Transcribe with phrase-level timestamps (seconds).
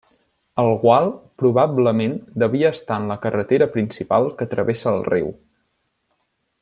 [0.61, 1.09] El gual
[1.41, 2.15] probablement
[2.45, 5.31] devia estar en la carretera principal que travessa el riu.